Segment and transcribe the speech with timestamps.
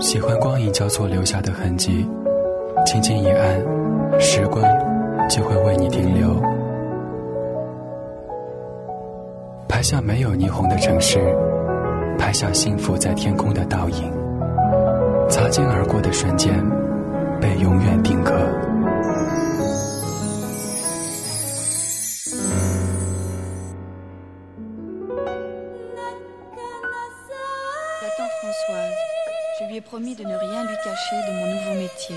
[0.00, 2.08] 喜欢光影交错留下的痕迹，
[2.86, 3.60] 轻轻一按，
[4.20, 4.62] 时光
[5.28, 6.40] 就会为你停留。
[9.68, 11.18] 拍下没有霓虹的城市，
[12.18, 14.12] 拍下幸福在天空的倒影，
[15.28, 16.52] 擦肩而过的瞬间，
[17.40, 18.32] 被永远定格。
[29.80, 32.16] Promis de ne rien lui cacher de mon nouveau métier.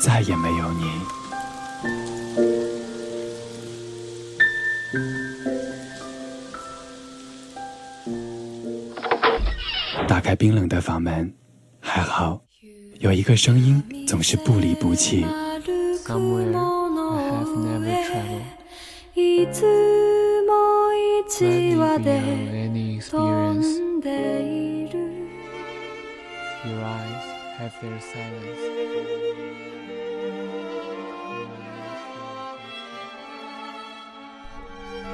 [0.00, 0.90] 再也没有你。
[10.06, 11.32] 打开冰冷的房门，
[11.80, 12.40] 还好
[13.00, 15.26] 有一个声音总是不离不弃。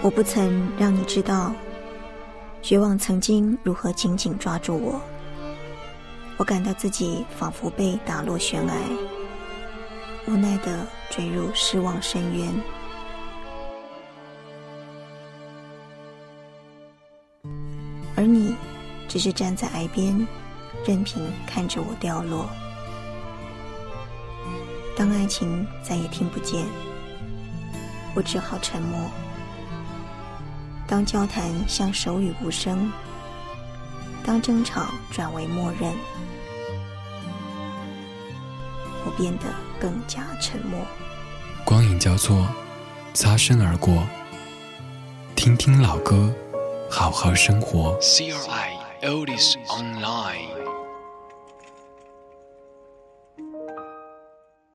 [0.02, 1.54] 我不曾让你知道，
[2.60, 5.00] 绝望曾经如何紧紧抓住我。
[6.36, 8.74] 我感到自己仿佛被打落悬崖，
[10.26, 12.52] 无奈的坠入失望深渊。
[18.16, 18.54] 而你，
[19.08, 20.26] 只是站在崖边，
[20.86, 22.48] 任凭看着我掉落。
[24.96, 26.64] 当爱情再也听不见，
[28.14, 29.10] 我只好沉默。
[30.86, 32.92] 当交谈像手语无声，
[34.24, 35.92] 当争吵转为默认，
[39.04, 39.44] 我变得
[39.80, 40.78] 更加沉默。
[41.64, 42.46] 光影交错，
[43.14, 44.06] 擦身而过。
[45.34, 46.32] 听听老歌，
[46.90, 47.98] 好好生活。
[48.00, 50.73] CRI Oldies Online。